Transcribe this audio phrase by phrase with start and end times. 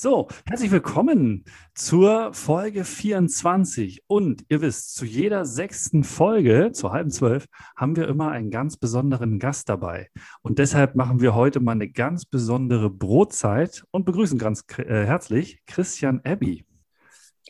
[0.00, 1.44] So, herzlich willkommen
[1.74, 4.04] zur Folge 24.
[4.06, 8.76] Und ihr wisst, zu jeder sechsten Folge, zur halben zwölf, haben wir immer einen ganz
[8.76, 10.08] besonderen Gast dabei.
[10.40, 15.62] Und deshalb machen wir heute mal eine ganz besondere Brotzeit und begrüßen ganz äh, herzlich
[15.66, 16.64] Christian Abbey.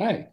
[0.00, 0.28] Hi.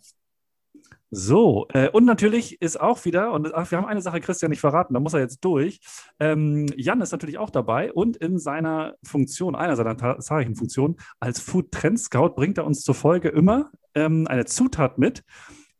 [1.17, 4.59] So, äh, und natürlich ist auch wieder, und ach, wir haben eine Sache Christian nicht
[4.59, 5.79] verraten, da muss er jetzt durch.
[6.19, 11.39] Ähm, Jan ist natürlich auch dabei und in seiner Funktion, einer seiner zahlreichen Funktionen als
[11.39, 15.23] Food Trend Scout bringt er uns zur Folge immer ähm, eine Zutat mit,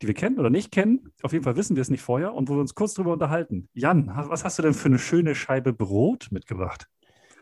[0.02, 1.12] die wir kennen oder nicht kennen.
[1.22, 3.68] Auf jeden Fall wissen wir es nicht vorher und wo wir uns kurz drüber unterhalten.
[3.74, 6.88] Jan, was hast du denn für eine schöne Scheibe Brot mitgebracht?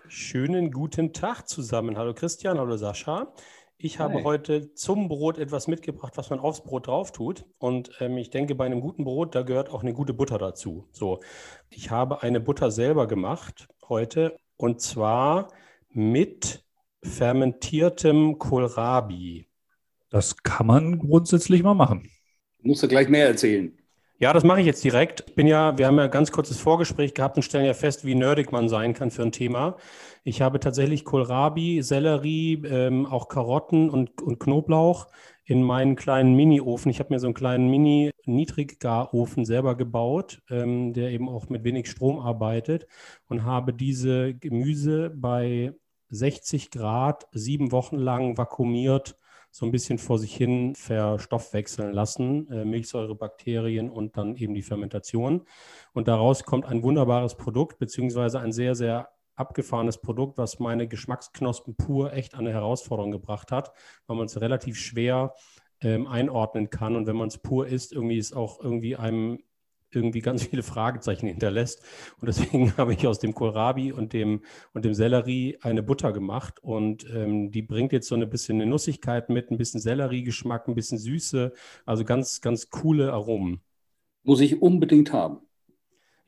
[0.07, 1.95] Schönen guten Tag zusammen.
[1.95, 3.33] Hallo Christian, hallo Sascha.
[3.85, 4.23] Ich habe Hi.
[4.23, 7.43] heute zum Brot etwas mitgebracht, was man aufs Brot drauf tut.
[7.57, 10.87] Und ähm, ich denke, bei einem guten Brot, da gehört auch eine gute Butter dazu.
[10.93, 11.19] So,
[11.69, 15.49] ich habe eine Butter selber gemacht heute und zwar
[15.89, 16.63] mit
[17.03, 19.49] fermentiertem Kohlrabi.
[20.09, 22.09] Das kann man grundsätzlich mal machen.
[22.61, 23.77] Musst du gleich mehr erzählen.
[24.17, 25.25] Ja, das mache ich jetzt direkt.
[25.27, 28.05] Ich bin ja, wir haben ja ein ganz kurzes Vorgespräch gehabt und stellen ja fest,
[28.05, 29.75] wie nerdig man sein kann für ein Thema.
[30.25, 35.07] Ich habe tatsächlich Kohlrabi, Sellerie, ähm, auch Karotten und, und Knoblauch
[35.43, 36.89] in meinen kleinen Mini-Ofen.
[36.89, 41.89] Ich habe mir so einen kleinen Mini-Niedriggarofen selber gebaut, ähm, der eben auch mit wenig
[41.89, 42.88] Strom arbeitet
[43.27, 45.73] und habe diese Gemüse bei
[46.09, 49.17] 60 Grad sieben Wochen lang vakuumiert
[49.55, 55.44] so ein bisschen vor sich hin verstoffwechseln lassen, äh, Milchsäurebakterien und dann eben die Fermentation.
[55.94, 61.75] Und daraus kommt ein wunderbares Produkt, beziehungsweise ein sehr, sehr abgefahrenes Produkt, was meine Geschmacksknospen
[61.75, 63.71] pur echt an eine Herausforderung gebracht hat,
[64.07, 65.33] weil man es relativ schwer
[65.81, 66.95] ähm, einordnen kann.
[66.95, 69.39] Und wenn man es pur isst, irgendwie ist auch irgendwie einem
[69.95, 71.83] irgendwie ganz viele Fragezeichen hinterlässt.
[72.19, 74.41] Und deswegen habe ich aus dem Kohlrabi und dem,
[74.73, 76.59] und dem Sellerie eine Butter gemacht.
[76.61, 80.75] Und ähm, die bringt jetzt so ein bisschen eine Nussigkeit mit, ein bisschen Selleriegeschmack, ein
[80.75, 81.53] bisschen Süße.
[81.85, 83.61] Also ganz, ganz coole Aromen.
[84.23, 85.41] Muss ich unbedingt haben.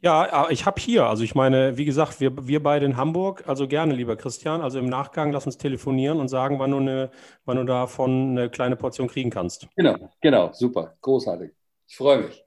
[0.05, 3.67] Ja, ich habe hier, also ich meine, wie gesagt, wir, wir beide in Hamburg, also
[3.67, 7.09] gerne, lieber Christian, also im Nachgang lass uns telefonieren und sagen, wann du, eine,
[7.45, 9.67] wann du davon eine kleine Portion kriegen kannst.
[9.75, 11.53] Genau, genau, super, großartig.
[11.87, 12.44] Ich freue mich.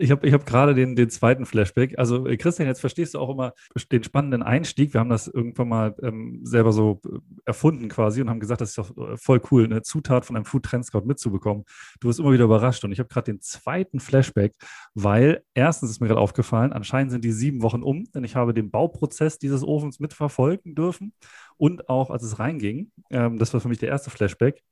[0.00, 1.98] Ich habe ich hab gerade den, den zweiten Flashback.
[1.98, 3.52] Also, äh, Christian, jetzt verstehst du auch immer
[3.90, 4.94] den spannenden Einstieg.
[4.94, 8.70] Wir haben das irgendwann mal ähm, selber so äh, erfunden quasi und haben gesagt, das
[8.70, 11.64] ist doch äh, voll cool, eine Zutat von einem Food Trend Scout mitzubekommen.
[11.98, 12.84] Du wirst immer wieder überrascht.
[12.84, 14.54] Und ich habe gerade den zweiten Flashback,
[14.94, 18.54] weil erstens ist mir gerade aufgefallen, anscheinend sind die sieben Wochen um, denn ich habe
[18.54, 21.12] den Bauprozess dieses Ofens mitverfolgen dürfen
[21.56, 22.92] und auch als es reinging.
[23.10, 24.62] Ähm, das war für mich der erste Flashback.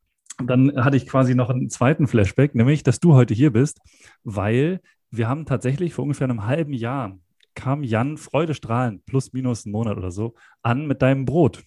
[0.45, 3.81] Dann hatte ich quasi noch einen zweiten Flashback, nämlich, dass du heute hier bist,
[4.23, 4.81] weil
[5.11, 7.19] wir haben tatsächlich vor ungefähr einem halben Jahr
[7.57, 11.65] kam Jan freudestrahlend, plus minus einen Monat oder so, an mit deinem Brot.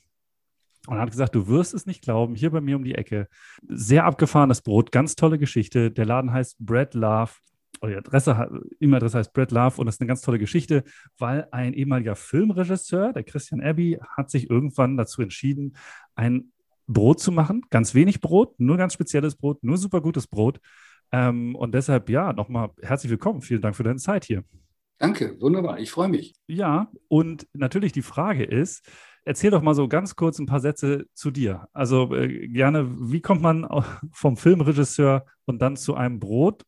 [0.88, 3.28] Und hat gesagt, du wirst es nicht glauben, hier bei mir um die Ecke.
[3.68, 5.92] Sehr abgefahrenes Brot, ganz tolle Geschichte.
[5.92, 7.32] Der Laden heißt Bread Love.
[7.82, 8.50] Oh, die Adresse,
[8.80, 10.84] E-Mail-Adresse heißt Bread Love und das ist eine ganz tolle Geschichte,
[11.18, 15.76] weil ein ehemaliger Filmregisseur, der Christian Abbey, hat sich irgendwann dazu entschieden,
[16.16, 16.52] ein
[16.88, 17.62] Brot zu machen.
[17.70, 20.60] Ganz wenig Brot, nur ganz spezielles Brot, nur super gutes Brot.
[21.12, 23.42] Ähm, und deshalb, ja, nochmal herzlich willkommen.
[23.42, 24.44] Vielen Dank für deine Zeit hier.
[25.00, 25.80] Danke, wunderbar.
[25.80, 26.36] Ich freue mich.
[26.47, 28.86] Ja, und natürlich die Frage ist,
[29.24, 31.68] erzähl doch mal so ganz kurz ein paar Sätze zu dir.
[31.72, 33.68] Also äh, gerne, wie kommt man
[34.12, 36.64] vom Filmregisseur und dann zu einem Brot?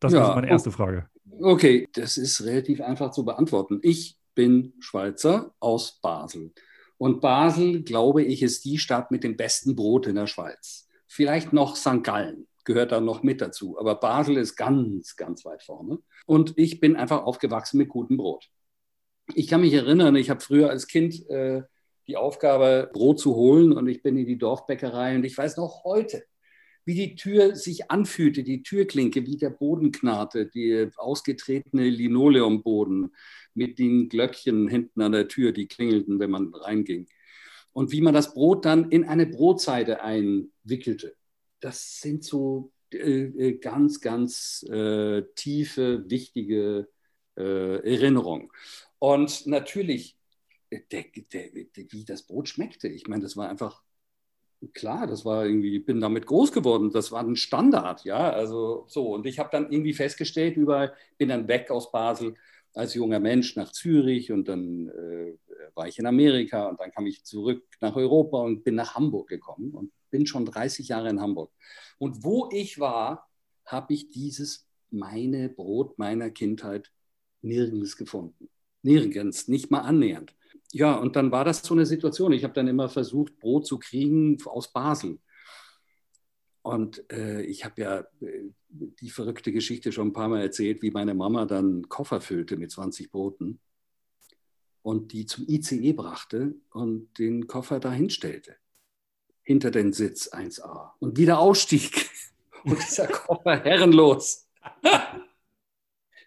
[0.00, 1.06] Das ja, ist meine erste Frage.
[1.40, 3.78] Okay, das ist relativ einfach zu beantworten.
[3.82, 6.52] Ich bin Schweizer aus Basel.
[6.96, 10.88] Und Basel, glaube ich, ist die Stadt mit dem besten Brot in der Schweiz.
[11.06, 12.02] Vielleicht noch St.
[12.02, 13.78] Gallen gehört da noch mit dazu.
[13.78, 15.98] Aber Basel ist ganz, ganz weit vorne.
[16.26, 18.50] Und ich bin einfach aufgewachsen mit gutem Brot.
[19.34, 21.62] Ich kann mich erinnern, ich habe früher als Kind äh,
[22.06, 25.84] die Aufgabe, Brot zu holen und ich bin in die Dorfbäckerei und ich weiß noch
[25.84, 26.24] heute,
[26.84, 33.14] wie die Tür sich anfühlte, die Türklinke, wie der Boden knarrte, die ausgetretene Linoleumboden
[33.54, 37.06] mit den Glöckchen hinten an der Tür, die klingelten, wenn man reinging.
[37.72, 41.14] Und wie man das Brot dann in eine Brotseite einwickelte
[41.60, 46.88] das sind so äh, äh, ganz, ganz äh, tiefe, wichtige
[47.36, 48.50] äh, Erinnerungen.
[48.98, 50.18] Und natürlich,
[50.70, 53.82] äh, der, der, der, wie das Brot schmeckte, ich meine, das war einfach
[54.74, 58.84] klar, das war irgendwie, ich bin damit groß geworden, das war ein Standard, ja, also
[58.88, 59.14] so.
[59.14, 62.34] Und ich habe dann irgendwie festgestellt, überall, bin dann weg aus Basel
[62.74, 65.34] als junger Mensch nach Zürich und dann äh,
[65.74, 69.28] war ich in Amerika und dann kam ich zurück nach Europa und bin nach Hamburg
[69.28, 71.52] gekommen und bin schon 30 Jahre in Hamburg.
[71.98, 73.28] Und wo ich war,
[73.64, 76.90] habe ich dieses meine Brot meiner Kindheit
[77.42, 78.48] nirgends gefunden.
[78.82, 80.34] Nirgends, nicht mal annähernd.
[80.72, 82.32] Ja, und dann war das so eine Situation.
[82.32, 85.18] Ich habe dann immer versucht, Brot zu kriegen aus Basel.
[86.62, 90.90] Und äh, ich habe ja äh, die verrückte Geschichte schon ein paar Mal erzählt, wie
[90.90, 93.60] meine Mama dann Koffer füllte mit 20 Broten
[94.82, 98.56] und die zum ICE brachte und den Koffer dahin stellte.
[99.48, 102.10] Hinter den Sitz 1a und wieder ausstieg.
[102.64, 104.46] Und dieser Koffer herrenlos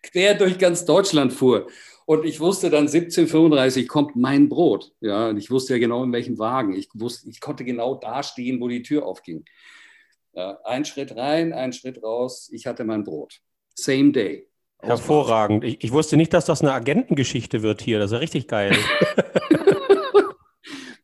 [0.02, 1.68] quer durch ganz Deutschland fuhr.
[2.08, 4.92] Und ich wusste dann 1735 kommt mein Brot.
[5.02, 6.74] Ja, und ich wusste ja genau in welchem Wagen.
[6.74, 9.46] Ich wusste, ich konnte genau da stehen, wo die Tür aufging.
[10.34, 12.50] Ja, ein Schritt rein, ein Schritt raus.
[12.52, 13.40] Ich hatte mein Brot.
[13.76, 14.48] Same day.
[14.82, 15.64] Hervorragend.
[15.64, 18.00] Ich, ich, wusste nicht, dass das eine Agentengeschichte wird hier.
[18.00, 18.76] Das ist ja richtig geil.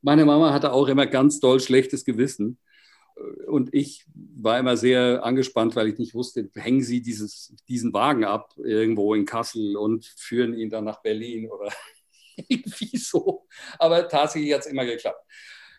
[0.01, 2.59] Meine Mama hatte auch immer ganz doll schlechtes Gewissen.
[3.47, 8.25] Und ich war immer sehr angespannt, weil ich nicht wusste, hängen Sie dieses, diesen Wagen
[8.25, 11.71] ab irgendwo in Kassel und führen ihn dann nach Berlin oder
[12.47, 13.47] irgendwie so.
[13.79, 15.25] Aber tatsächlich hat es immer geklappt.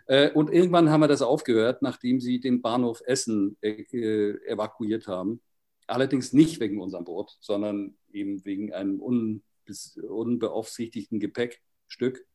[0.08, 5.06] Äh, und irgendwann haben wir das aufgehört, nachdem sie den Bahnhof Essen äh, äh, evakuiert
[5.06, 5.40] haben.
[5.86, 12.26] Allerdings nicht wegen unserem Brot, sondern eben wegen einem unbeaufsichtigten Gepäckstück.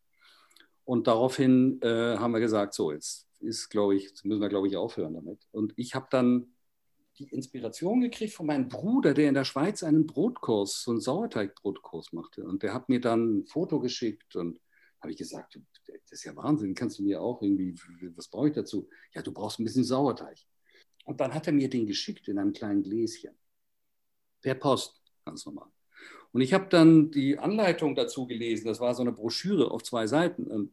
[0.86, 4.76] Und daraufhin äh, haben wir gesagt, so, jetzt ist, glaube ich, müssen wir, glaube ich,
[4.76, 5.48] aufhören damit.
[5.52, 6.54] Und ich habe dann
[7.20, 12.12] die Inspiration gekriegt von meinem Bruder, der in der Schweiz einen Brotkurs, so einen Sauerteigbrotkurs
[12.12, 12.44] machte.
[12.44, 14.60] Und der hat mir dann ein Foto geschickt und
[15.00, 17.76] habe ich gesagt, das ist ja Wahnsinn, kannst du mir auch irgendwie,
[18.16, 18.90] was brauche ich dazu?
[19.14, 20.38] Ja, du brauchst ein bisschen Sauerteig.
[21.06, 23.38] Und dann hat er mir den geschickt in einem kleinen Gläschen.
[24.42, 25.70] Per Post, ganz normal.
[26.32, 28.68] Und ich habe dann die Anleitung dazu gelesen.
[28.68, 30.46] Das war so eine Broschüre auf zwei Seiten.
[30.48, 30.72] Und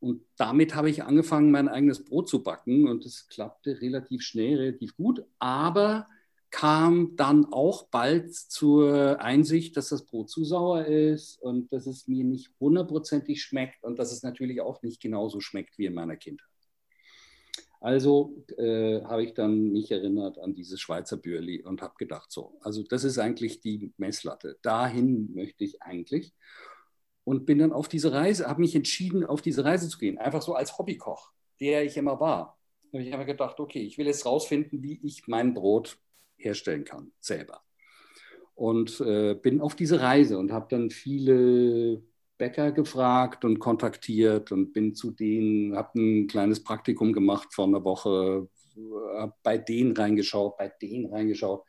[0.00, 4.56] und damit habe ich angefangen, mein eigenes Brot zu backen und es klappte relativ schnell,
[4.56, 6.08] relativ gut, aber
[6.50, 12.08] kam dann auch bald zur Einsicht, dass das Brot zu sauer ist und dass es
[12.08, 16.16] mir nicht hundertprozentig schmeckt und dass es natürlich auch nicht genauso schmeckt wie in meiner
[16.16, 16.49] Kindheit.
[17.80, 22.58] Also äh, habe ich dann mich erinnert an dieses Schweizer Bürli und habe gedacht, so,
[22.60, 24.58] also das ist eigentlich die Messlatte.
[24.60, 26.34] Dahin möchte ich eigentlich
[27.24, 30.18] und bin dann auf diese Reise, habe mich entschieden, auf diese Reise zu gehen.
[30.18, 32.58] Einfach so als Hobbykoch, der ich immer war.
[32.92, 35.98] Da habe ich einfach gedacht, okay, ich will jetzt rausfinden, wie ich mein Brot
[36.36, 37.62] herstellen kann, selber.
[38.54, 42.02] Und äh, bin auf diese Reise und habe dann viele
[42.40, 47.84] Bäcker gefragt und kontaktiert und bin zu denen, habe ein kleines Praktikum gemacht vor einer
[47.84, 48.48] Woche,
[49.18, 51.64] habe bei denen reingeschaut, bei denen reingeschaut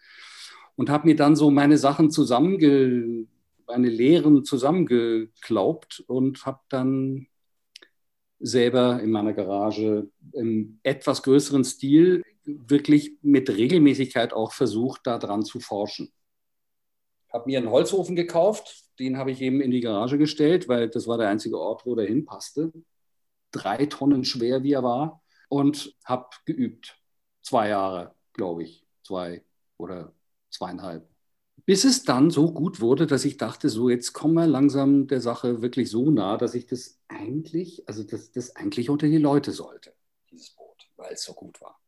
[0.78, 3.28] und habe mir dann so meine Sachen zusammenge
[3.68, 7.28] meine Lehren zusammengeklaubt und habe dann
[8.40, 15.60] selber in meiner Garage im etwas größeren Stil wirklich mit Regelmäßigkeit auch versucht, daran zu
[15.60, 16.12] forschen.
[17.32, 21.08] Habe mir einen Holzofen gekauft, den habe ich eben in die Garage gestellt, weil das
[21.08, 22.72] war der einzige Ort, wo der hinpasste.
[23.52, 26.98] Drei Tonnen schwer, wie er war, und habe geübt.
[27.42, 29.44] Zwei Jahre, glaube ich, zwei
[29.78, 30.14] oder
[30.50, 31.08] zweieinhalb.
[31.66, 35.22] Bis es dann so gut wurde, dass ich dachte, so jetzt kommen wir langsam der
[35.22, 39.52] Sache wirklich so nah, dass ich das eigentlich, also das, das eigentlich unter die Leute
[39.52, 39.94] sollte,
[40.30, 41.80] dieses Boot, weil es so gut war.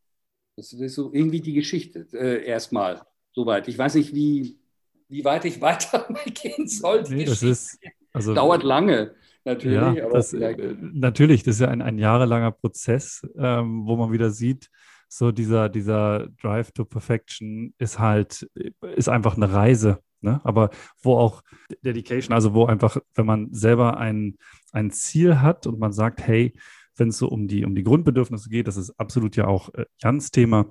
[0.56, 3.66] Das ist so irgendwie die Geschichte äh, erstmal soweit.
[3.66, 4.60] Ich weiß nicht, wie,
[5.08, 7.04] wie weit ich weiter gehen soll.
[7.08, 7.78] Nee, das ist,
[8.12, 9.14] also, Dauert lange.
[9.46, 14.10] Natürlich, ja, das, äh, natürlich, das ist ja ein, ein jahrelanger Prozess, ähm, wo man
[14.10, 14.70] wieder sieht,
[15.08, 18.48] so dieser, dieser Drive to Perfection ist halt,
[18.96, 20.00] ist einfach eine Reise.
[20.22, 20.40] Ne?
[20.44, 20.70] Aber
[21.02, 21.42] wo auch
[21.82, 24.38] Dedication, also wo einfach, wenn man selber ein,
[24.72, 26.54] ein Ziel hat und man sagt, hey,
[26.96, 29.84] wenn es so um die, um die Grundbedürfnisse geht, das ist absolut ja auch äh,
[29.98, 30.66] Jans Thema.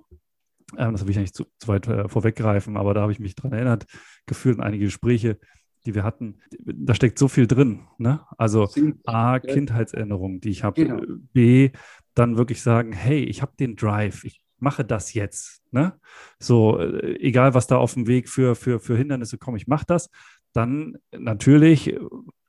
[0.77, 3.35] Ähm, das will ich nicht zu, zu weit äh, vorweggreifen, aber da habe ich mich
[3.35, 3.85] dran erinnert,
[4.25, 5.39] gefühlt in einige Gespräche,
[5.85, 6.39] die wir hatten.
[6.59, 7.81] Da steckt so viel drin.
[7.97, 8.21] Ne?
[8.37, 8.69] Also
[9.05, 10.81] A, Kindheitserinnerungen, die ich habe.
[10.81, 11.01] Genau.
[11.33, 11.71] B,
[12.13, 15.61] dann wirklich sagen, hey, ich habe den Drive, ich mache das jetzt.
[15.71, 15.93] Ne?
[16.39, 19.85] So, äh, egal was da auf dem Weg für, für, für Hindernisse kommen, ich mache
[19.85, 20.09] das.
[20.53, 21.95] Dann natürlich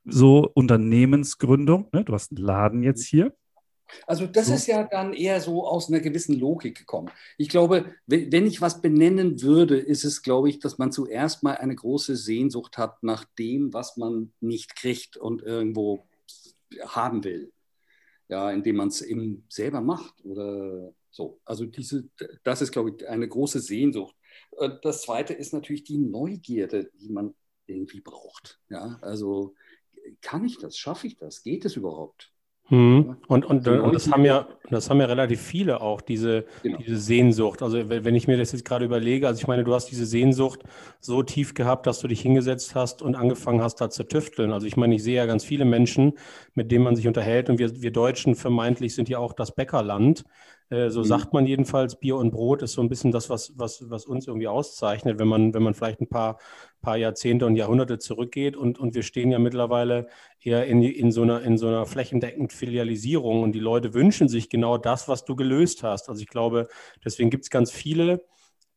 [0.05, 1.89] so Unternehmensgründung.
[1.91, 2.03] Ne?
[2.03, 3.33] Du hast einen Laden jetzt hier.
[4.07, 4.53] Also das so.
[4.53, 7.11] ist ja dann eher so aus einer gewissen Logik gekommen.
[7.37, 11.57] Ich glaube, wenn ich was benennen würde, ist es, glaube ich, dass man zuerst mal
[11.57, 16.07] eine große Sehnsucht hat nach dem, was man nicht kriegt und irgendwo
[16.87, 17.51] haben will.
[18.27, 21.39] ja, indem man es eben selber macht oder so.
[21.45, 22.09] Also diese,
[22.43, 24.15] das ist, glaube ich, eine große Sehnsucht.
[24.57, 27.35] Äh, das zweite ist natürlich die Neugierde, die man
[27.67, 28.59] irgendwie braucht.
[28.69, 29.55] Ja, also
[30.21, 30.77] kann ich das?
[30.77, 31.43] Schaffe ich das?
[31.43, 32.31] Geht es überhaupt?
[32.67, 33.17] Hm.
[33.27, 36.79] Und, und, und, das haben ja, das haben ja relativ viele auch, diese, genau.
[36.79, 37.61] diese Sehnsucht.
[37.61, 40.63] Also wenn ich mir das jetzt gerade überlege, also ich meine, du hast diese Sehnsucht
[40.99, 44.51] so tief gehabt, dass du dich hingesetzt hast und angefangen hast, da zu tüfteln.
[44.51, 46.13] Also ich meine, ich sehe ja ganz viele Menschen,
[46.55, 50.23] mit denen man sich unterhält und wir, wir Deutschen vermeintlich sind ja auch das Bäckerland.
[50.69, 51.05] Äh, so mhm.
[51.05, 54.27] sagt man jedenfalls, Bier und Brot ist so ein bisschen das, was, was, was uns
[54.27, 56.39] irgendwie auszeichnet, wenn man, wenn man vielleicht ein paar,
[56.81, 58.55] paar Jahrzehnte und Jahrhunderte zurückgeht.
[58.55, 60.07] Und, und wir stehen ja mittlerweile
[60.41, 64.49] eher in, in, so einer, in so einer flächendeckenden Filialisierung und die Leute wünschen sich
[64.49, 66.09] genau das, was du gelöst hast.
[66.09, 66.67] Also ich glaube,
[67.03, 68.25] deswegen gibt es ganz viele,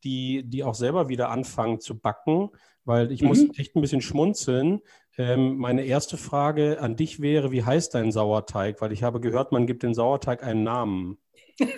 [0.05, 2.51] die, die auch selber wieder anfangen zu backen,
[2.85, 3.29] weil ich mhm.
[3.29, 4.81] muss echt ein bisschen schmunzeln.
[5.17, 8.81] Ähm, meine erste Frage an dich wäre, wie heißt dein Sauerteig?
[8.81, 11.19] Weil ich habe gehört, man gibt den Sauerteig einen Namen.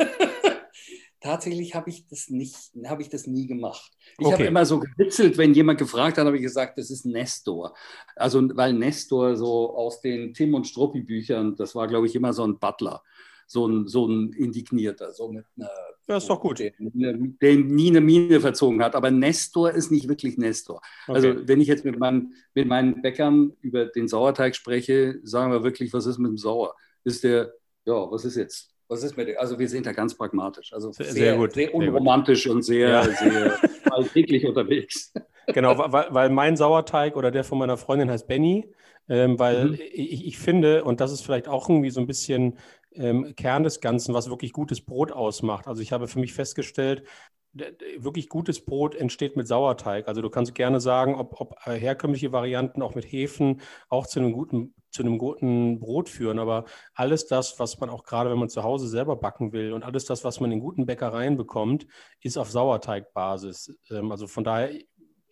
[1.21, 2.57] Tatsächlich habe ich das nicht,
[2.87, 3.93] habe ich das nie gemacht.
[4.19, 4.33] Ich okay.
[4.33, 7.75] habe immer so gewitzelt, wenn jemand gefragt hat, habe ich gesagt, das ist Nestor.
[8.17, 12.33] Also weil Nestor so aus den Tim und Struppi Büchern, das war glaube ich immer
[12.33, 13.03] so ein Butler,
[13.47, 15.71] so ein, so ein indignierter, so mit einer
[16.11, 16.59] ja, ist doch gut.
[16.59, 18.97] Der, der, nie eine Mine verzogen hat.
[18.97, 20.81] Aber Nestor ist nicht wirklich Nestor.
[21.07, 21.15] Okay.
[21.15, 25.63] Also, wenn ich jetzt mit, mein, mit meinen Bäckern über den Sauerteig spreche, sagen wir
[25.63, 26.75] wirklich, was ist mit dem Sauer?
[27.05, 28.70] Ist der, ja, was ist jetzt?
[28.91, 29.39] Was ist mit dem?
[29.39, 30.73] Also, wir sind da ganz pragmatisch.
[30.73, 31.53] Also, sehr, sehr, gut.
[31.53, 33.03] sehr unromantisch sehr und sehr, ja.
[33.05, 33.59] sehr
[33.91, 35.13] alltäglich unterwegs.
[35.53, 38.73] Genau, weil, weil mein Sauerteig oder der von meiner Freundin heißt Benny.
[39.09, 39.79] Ähm, weil mhm.
[39.93, 42.59] ich, ich, finde, und das ist vielleicht auch irgendwie so ein bisschen
[42.93, 45.67] ähm, Kern des Ganzen, was wirklich gutes Brot ausmacht.
[45.67, 47.03] Also ich habe für mich festgestellt,
[47.53, 50.07] wirklich gutes Brot entsteht mit Sauerteig.
[50.09, 54.21] Also du kannst gerne sagen, ob, ob äh, herkömmliche Varianten auch mit Hefen auch zu
[54.21, 56.39] einem guten zu einem guten Brot führen.
[56.39, 56.65] Aber
[56.95, 60.05] alles das, was man auch gerade, wenn man zu Hause selber backen will und alles
[60.05, 61.87] das, was man in guten Bäckereien bekommt,
[62.23, 63.77] ist auf Sauerteigbasis.
[63.91, 64.71] Ähm, also von daher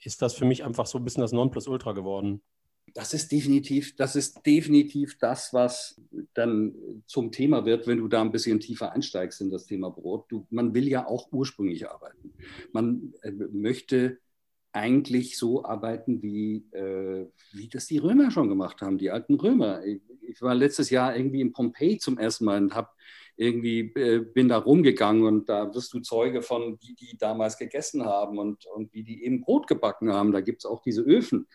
[0.00, 2.42] ist das für mich einfach so ein bisschen das Nonplusultra geworden.
[2.94, 6.00] Das ist definitiv, das ist definitiv das, was
[6.34, 6.74] dann
[7.06, 10.26] zum Thema wird, wenn du da ein bisschen tiefer einsteigst in das Thema Brot.
[10.30, 12.32] Du, man will ja auch ursprünglich arbeiten.
[12.72, 14.18] Man äh, möchte
[14.72, 19.84] eigentlich so arbeiten, wie, äh, wie das die Römer schon gemacht haben, die alten Römer.
[19.84, 22.90] Ich, ich war letztes Jahr irgendwie in Pompeji zum ersten Mal und habe
[23.36, 28.04] irgendwie äh, bin da rumgegangen und da wirst du Zeuge von, wie die damals gegessen
[28.04, 30.32] haben und, und wie die eben Brot gebacken haben.
[30.32, 31.46] Da gibt es auch diese Öfen.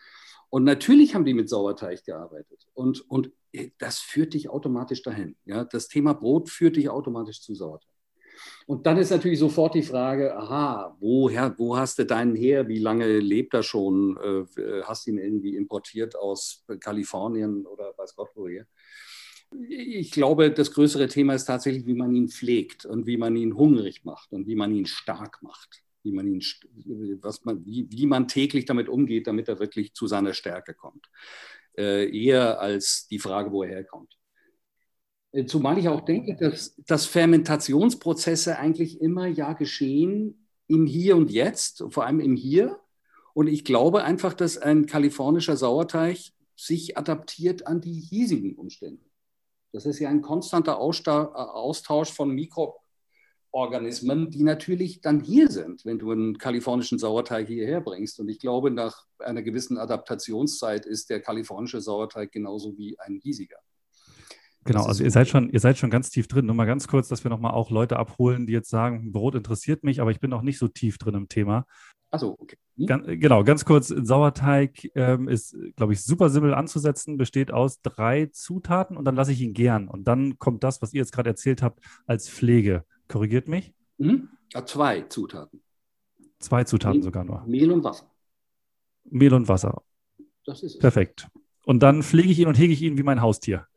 [0.54, 2.68] Und natürlich haben die mit Sauerteig gearbeitet.
[2.74, 5.34] Und, und äh, das führt dich automatisch dahin.
[5.46, 5.64] Ja?
[5.64, 7.90] Das Thema Brot führt dich automatisch zu Sauerteig.
[8.68, 12.68] Und dann ist natürlich sofort die Frage, aha, woher, wo hast du deinen her?
[12.68, 14.16] Wie lange lebt er schon?
[14.16, 18.64] Äh, hast du ihn irgendwie importiert aus Kalifornien oder weiß Gott woher?
[19.68, 23.56] Ich glaube, das größere Thema ist tatsächlich, wie man ihn pflegt und wie man ihn
[23.56, 26.42] hungrig macht und wie man ihn stark macht wie man ihn,
[27.22, 31.06] was man, wie, wie man täglich damit umgeht, damit er wirklich zu seiner Stärke kommt.
[31.76, 34.16] Äh, eher als die Frage, wo er herkommt.
[35.32, 41.30] Äh, zumal ich auch denke, dass, dass Fermentationsprozesse eigentlich immer ja geschehen im Hier und
[41.30, 42.78] Jetzt, vor allem im Hier.
[43.32, 46.18] Und ich glaube einfach, dass ein kalifornischer Sauerteig
[46.56, 49.02] sich adaptiert an die hiesigen Umstände.
[49.72, 52.80] Das ist ja ein konstanter Austausch von Mikro,
[53.54, 58.18] Organismen, die natürlich dann hier sind, wenn du einen kalifornischen Sauerteig hierher bringst.
[58.18, 63.58] Und ich glaube, nach einer gewissen Adaptationszeit ist der kalifornische Sauerteig genauso wie ein hiesiger.
[64.64, 66.46] Genau, also ihr seid schon, ihr seid schon ganz tief drin.
[66.46, 69.84] Nur mal ganz kurz, dass wir nochmal auch Leute abholen, die jetzt sagen, Brot interessiert
[69.84, 71.64] mich, aber ich bin noch nicht so tief drin im Thema.
[72.10, 72.56] Achso, okay.
[72.76, 72.86] Hm?
[72.86, 78.26] Ganz, genau, ganz kurz, Sauerteig ähm, ist, glaube ich, super simpel anzusetzen, besteht aus drei
[78.26, 79.86] Zutaten und dann lasse ich ihn gern.
[79.86, 82.84] Und dann kommt das, was ihr jetzt gerade erzählt habt, als Pflege.
[83.14, 83.72] Korrigiert mich?
[83.98, 84.28] Mhm.
[84.52, 85.62] Ja, zwei Zutaten.
[86.40, 87.44] Zwei Zutaten Mehl, sogar nur.
[87.46, 88.12] Mehl und Wasser.
[89.04, 89.84] Mehl und Wasser.
[90.44, 90.78] Das ist es.
[90.80, 91.28] Perfekt.
[91.64, 93.68] Und dann pflege ich ihn und hege ich ihn wie mein Haustier.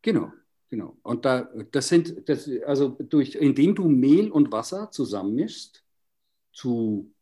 [0.00, 0.32] Genau,
[0.70, 0.96] genau.
[1.02, 5.84] Und da, das sind, das, also durch, indem du Mehl und Wasser zusammenmischst
[6.54, 7.12] zu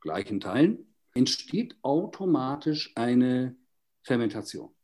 [0.00, 3.54] gleichen Teilen, entsteht automatisch eine
[4.02, 4.74] Fermentation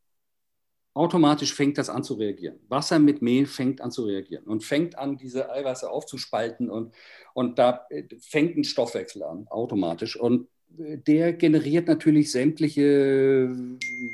[0.99, 2.59] automatisch fängt das an zu reagieren.
[2.67, 6.93] Wasser mit Mehl fängt an zu reagieren und fängt an, diese Eiweiße aufzuspalten und,
[7.33, 10.19] und da äh, fängt ein Stoffwechsel an, automatisch.
[10.19, 13.49] Und äh, der generiert natürlich sämtliche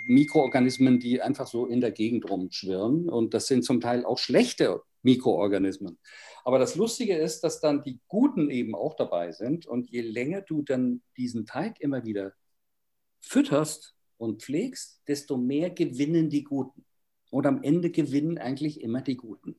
[0.05, 3.09] Mikroorganismen, die einfach so in der Gegend rumschwirren.
[3.09, 5.97] Und das sind zum Teil auch schlechte Mikroorganismen.
[6.43, 9.65] Aber das Lustige ist, dass dann die Guten eben auch dabei sind.
[9.65, 12.33] Und je länger du dann diesen Teig immer wieder
[13.21, 13.94] fütterst,
[14.25, 16.83] und pflegst, desto mehr gewinnen die Guten.
[17.31, 19.55] Und am Ende gewinnen eigentlich immer die Guten.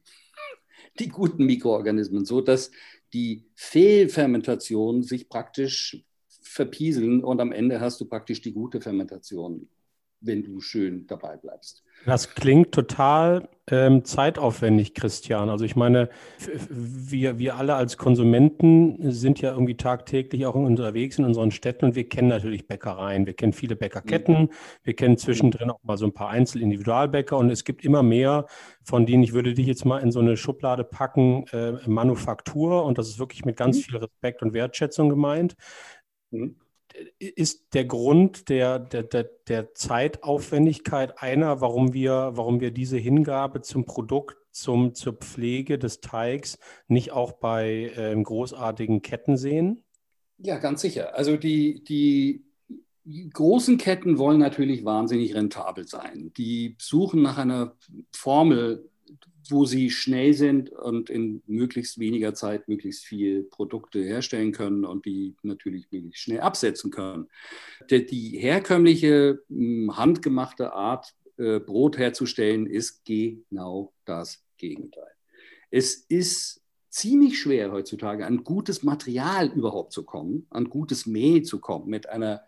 [0.99, 2.71] die guten Mikroorganismen, so dass
[3.13, 6.05] die Fehlfermentation sich praktisch
[6.43, 9.69] verpieseln und am Ende hast du praktisch die gute Fermentation
[10.21, 11.85] wenn du schön dabei bleibst.
[12.05, 15.49] Das klingt total ähm, zeitaufwendig, Christian.
[15.51, 16.09] Also ich meine,
[16.71, 21.95] wir, wir alle als Konsumenten sind ja irgendwie tagtäglich auch unterwegs in unseren Städten und
[21.97, 23.27] wir kennen natürlich Bäckereien.
[23.27, 24.43] Wir kennen viele Bäckerketten.
[24.43, 24.51] Mhm.
[24.85, 28.47] Wir kennen zwischendrin auch mal so ein paar Einzelindividualbäcker und es gibt immer mehr,
[28.85, 32.99] von denen ich würde dich jetzt mal in so eine Schublade packen, äh, Manufaktur und
[32.99, 33.83] das ist wirklich mit ganz mhm.
[33.83, 35.57] viel Respekt und Wertschätzung gemeint.
[36.31, 36.55] Mhm
[37.19, 43.63] ist der Grund der, der, der, der Zeitaufwendigkeit einer, warum wir, warum wir diese Hingabe
[43.63, 49.85] zum Produkt, zum, zur Pflege des Teigs nicht auch bei ähm, großartigen Ketten sehen?
[50.39, 51.15] Ja, ganz sicher.
[51.15, 52.45] Also die, die
[53.33, 56.33] großen Ketten wollen natürlich wahnsinnig rentabel sein.
[56.37, 57.77] Die suchen nach einer
[58.13, 58.91] Formel,
[59.51, 65.05] wo sie schnell sind und in möglichst weniger Zeit möglichst viel Produkte herstellen können und
[65.07, 67.29] die natürlich möglichst schnell absetzen können.
[67.91, 75.11] Die herkömmliche hm, handgemachte Art, äh, Brot herzustellen, ist genau das Gegenteil.
[75.71, 81.61] Es ist ziemlich schwer heutzutage an gutes Material überhaupt zu kommen, an gutes Mehl zu
[81.61, 82.43] kommen mit einer,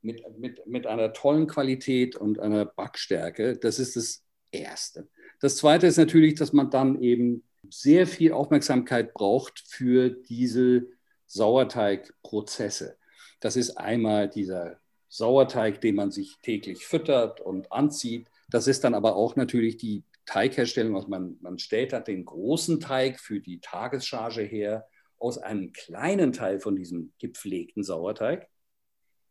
[0.00, 3.58] mit, mit, mit einer tollen Qualität und einer Backstärke.
[3.58, 5.08] Das ist das Erste.
[5.40, 10.86] Das Zweite ist natürlich, dass man dann eben sehr viel Aufmerksamkeit braucht für diese
[11.26, 12.98] Sauerteigprozesse.
[13.40, 18.28] Das ist einmal dieser Sauerteig, den man sich täglich füttert und anzieht.
[18.50, 20.94] Das ist dann aber auch natürlich die Teigherstellung.
[20.94, 24.86] Also man, man stellt dann den großen Teig für die Tagescharge her
[25.18, 28.48] aus einem kleinen Teil von diesem gepflegten Sauerteig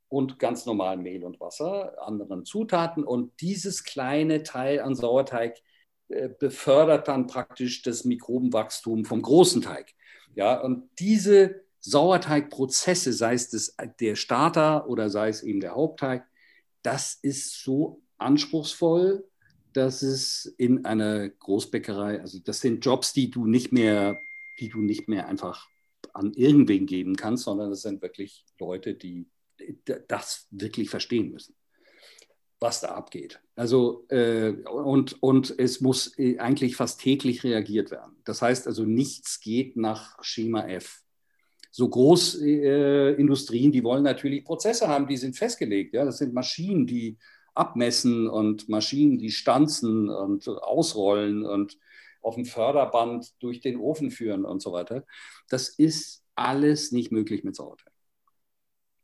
[0.07, 3.03] und ganz normal Mehl und Wasser, anderen Zutaten.
[3.03, 5.59] Und dieses kleine Teil an Sauerteig
[6.39, 9.93] befördert dann praktisch das Mikrobenwachstum vom großen Teig.
[10.35, 16.25] Ja, und diese Sauerteigprozesse, sei es das, der Starter oder sei es eben der Hauptteig,
[16.81, 19.25] das ist so anspruchsvoll,
[19.73, 24.19] dass es in einer Großbäckerei, also das sind Jobs, die du nicht mehr,
[24.59, 25.67] die du nicht mehr einfach
[26.13, 29.27] an irgendwen geben kannst, sondern das sind wirklich Leute, die
[30.07, 31.53] das wirklich verstehen müssen
[32.59, 33.39] was da abgeht.
[33.55, 38.17] Also äh, und, und es muss äh, eigentlich fast täglich reagiert werden.
[38.25, 41.01] Das heißt also, nichts geht nach Schema F.
[41.71, 45.93] So Großindustrien, äh, die wollen natürlich Prozesse haben, die sind festgelegt.
[45.93, 46.03] Ja?
[46.03, 47.17] Das sind Maschinen, die
[47.53, 51.77] abmessen und Maschinen, die stanzen und ausrollen und
[52.21, 55.05] auf dem Förderband durch den Ofen führen und so weiter.
[55.47, 57.93] Das ist alles nicht möglich mit Sauerteig.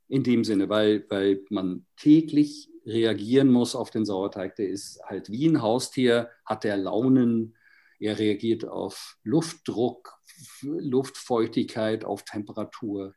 [0.08, 4.56] In dem Sinne, weil, weil man täglich reagieren muss auf den Sauerteig.
[4.56, 7.56] Der ist halt wie ein Haustier, hat der Launen,
[8.00, 10.20] er reagiert auf Luftdruck,
[10.62, 13.16] Luftfeuchtigkeit, auf Temperatur.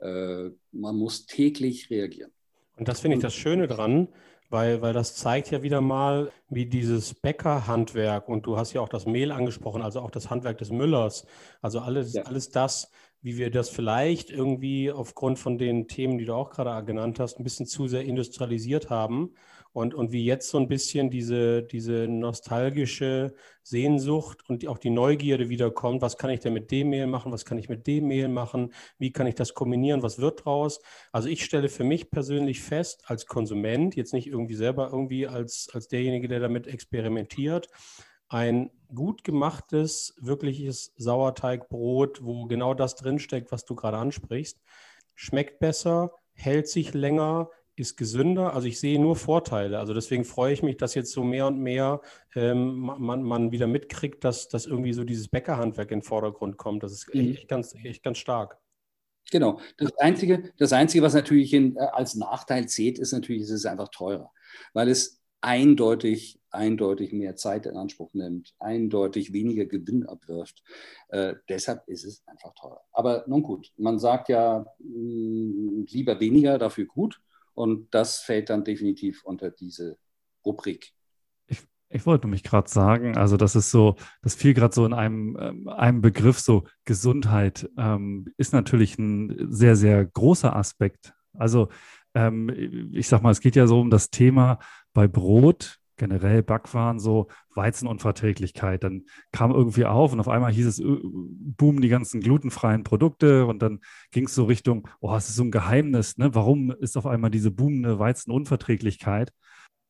[0.00, 2.32] Äh, man muss täglich reagieren.
[2.76, 4.08] Und das finde ich das Schöne dran,
[4.50, 8.88] weil, weil das zeigt ja wieder mal, wie dieses Bäckerhandwerk, und du hast ja auch
[8.88, 11.26] das Mehl angesprochen, also auch das Handwerk des Müllers,
[11.60, 12.22] also alles, ja.
[12.22, 16.84] alles das, wie wir das vielleicht irgendwie aufgrund von den Themen, die du auch gerade
[16.84, 19.34] genannt hast, ein bisschen zu sehr industrialisiert haben
[19.72, 25.48] und, und wie jetzt so ein bisschen diese, diese nostalgische Sehnsucht und auch die Neugierde
[25.48, 28.28] wiederkommt, was kann ich denn mit dem Mehl machen, was kann ich mit dem Mehl
[28.28, 30.80] machen, wie kann ich das kombinieren, was wird draus.
[31.12, 35.68] Also ich stelle für mich persönlich fest, als Konsument, jetzt nicht irgendwie selber irgendwie als,
[35.72, 37.68] als derjenige, der damit experimentiert,
[38.28, 44.60] ein gut gemachtes, wirkliches Sauerteigbrot, wo genau das drinsteckt, was du gerade ansprichst,
[45.14, 48.54] schmeckt besser, hält sich länger, ist gesünder.
[48.54, 49.78] Also ich sehe nur Vorteile.
[49.78, 52.00] Also deswegen freue ich mich, dass jetzt so mehr und mehr
[52.34, 56.82] ähm, man, man wieder mitkriegt, dass, dass irgendwie so dieses Bäckerhandwerk in den Vordergrund kommt.
[56.82, 57.32] Das ist mhm.
[57.32, 58.58] echt, ganz, echt ganz stark.
[59.30, 59.60] Genau.
[59.76, 63.66] Das Einzige, das Einzige was natürlich in, äh, als Nachteil zählt, ist natürlich, es ist
[63.66, 64.32] einfach teurer,
[64.72, 70.62] weil es eindeutig, eindeutig mehr Zeit in Anspruch nimmt, eindeutig weniger Gewinn abwirft.
[71.08, 72.80] Äh, deshalb ist es einfach teuer.
[72.92, 77.20] Aber nun gut, man sagt ja mh, mm, lieber weniger, dafür gut.
[77.54, 79.98] Und das fällt dann definitiv unter diese
[80.44, 80.92] Rubrik.
[81.48, 84.92] Ich, ich wollte mich gerade sagen, also das ist so, das fiel gerade so in
[84.92, 91.14] einem, ähm, einem Begriff, so Gesundheit ähm, ist natürlich ein sehr, sehr großer Aspekt.
[91.32, 91.68] Also
[92.14, 94.58] ähm, ich sag mal, es geht ja so um das Thema
[94.92, 98.84] bei Brot, generell Backwaren, so Weizenunverträglichkeit.
[98.84, 103.46] Dann kam irgendwie auf und auf einmal hieß es, äh, boom, die ganzen glutenfreien Produkte
[103.46, 103.80] und dann
[104.10, 106.34] ging es so Richtung, oh, es ist so ein Geheimnis, ne?
[106.34, 109.32] Warum ist auf einmal diese boomende Weizenunverträglichkeit?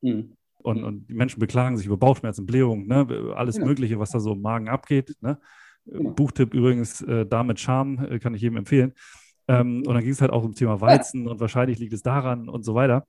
[0.01, 0.35] Mhm.
[0.57, 3.33] Und, und die Menschen beklagen sich über Bauchschmerzen, Blähungen, ne?
[3.37, 3.65] alles ja.
[3.65, 5.15] Mögliche, was da so im Magen abgeht.
[5.21, 5.39] Ne?
[5.87, 6.11] Genau.
[6.11, 8.93] Buchtipp übrigens, äh, da mit Charme, äh, kann ich jedem empfehlen.
[9.49, 12.49] Ähm, und dann ging es halt auch um Thema Weizen und wahrscheinlich liegt es daran
[12.49, 13.07] und so weiter.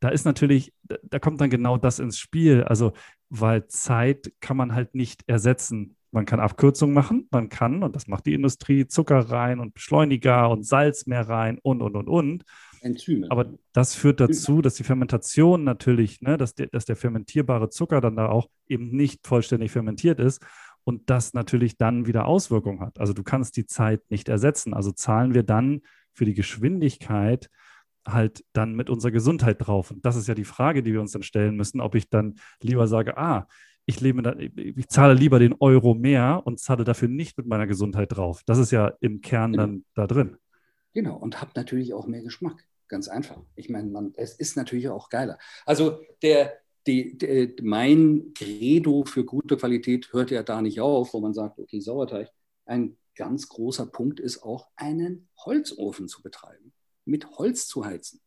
[0.00, 2.62] Da ist natürlich, da kommt dann genau das ins Spiel.
[2.62, 2.92] Also,
[3.30, 5.96] weil Zeit kann man halt nicht ersetzen.
[6.10, 10.48] Man kann Abkürzungen machen, man kann, und das macht die Industrie, Zucker rein und Beschleuniger
[10.48, 12.44] und Salz mehr rein und, und, und, und.
[12.80, 13.26] Enzyme.
[13.30, 18.00] Aber das führt dazu, dass die Fermentation natürlich, ne, dass, der, dass der fermentierbare Zucker
[18.00, 20.40] dann da auch eben nicht vollständig fermentiert ist
[20.88, 22.98] und das natürlich dann wieder Auswirkungen hat.
[22.98, 24.72] Also du kannst die Zeit nicht ersetzen.
[24.72, 25.82] Also zahlen wir dann
[26.14, 27.50] für die Geschwindigkeit
[28.06, 29.90] halt dann mit unserer Gesundheit drauf.
[29.90, 32.36] Und das ist ja die Frage, die wir uns dann stellen müssen, ob ich dann
[32.62, 33.46] lieber sage, ah,
[33.84, 38.16] ich lebe ich zahle lieber den Euro mehr und zahle dafür nicht mit meiner Gesundheit
[38.16, 38.40] drauf.
[38.46, 39.62] Das ist ja im Kern genau.
[39.64, 40.38] dann da drin.
[40.94, 42.64] Genau, und habe natürlich auch mehr Geschmack.
[42.88, 43.42] Ganz einfach.
[43.56, 45.38] Ich meine, man, es ist natürlich auch geiler.
[45.66, 46.54] Also der,
[46.88, 51.58] die, die, mein Credo für gute Qualität hört ja da nicht auf, wo man sagt,
[51.58, 52.30] okay, Sauerteig.
[52.64, 56.72] Ein ganz großer Punkt ist auch, einen Holzofen zu betreiben,
[57.04, 58.20] mit Holz zu heizen.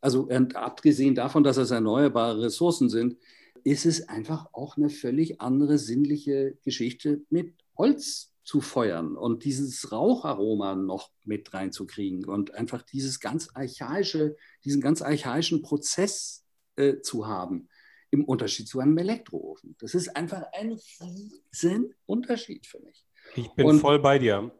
[0.00, 3.16] Also abgesehen davon, dass es erneuerbare Ressourcen sind,
[3.62, 9.90] ist es einfach auch eine völlig andere sinnliche Geschichte, mit Holz zu feuern und dieses
[9.90, 16.44] Raucharoma noch mit reinzukriegen und einfach dieses ganz archaische, diesen ganz archaischen Prozess
[16.76, 17.68] äh, zu haben
[18.14, 19.74] im Unterschied zu einem Elektroofen.
[19.80, 23.04] Das ist einfach ein riesen Unterschied für mich.
[23.34, 24.52] Ich bin Und, voll bei dir.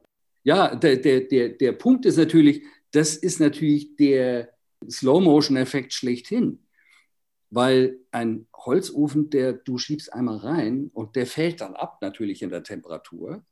[0.42, 4.52] Ja, der, der, der, der Punkt ist natürlich, das ist natürlich der
[4.90, 6.66] Slow-Motion-Effekt schlechthin.
[7.50, 12.50] Weil ein Holzofen, der du schiebst einmal rein und der fällt dann ab natürlich in
[12.50, 13.44] der Temperatur.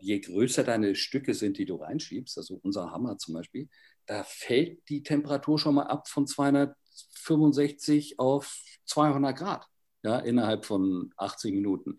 [0.00, 3.68] Je größer deine Stücke sind, die du reinschiebst, also unser Hammer zum Beispiel,
[4.06, 6.26] da fällt die Temperatur schon mal ab von
[6.96, 9.66] 265 auf 200 Grad
[10.02, 11.98] ja, innerhalb von 80 Minuten.